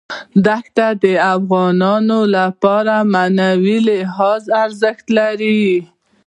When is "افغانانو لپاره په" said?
1.35-3.07